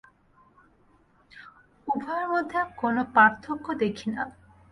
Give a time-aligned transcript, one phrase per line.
[1.87, 4.23] উভয়ের মধ্যে কোন পার্থক্য দেখি না।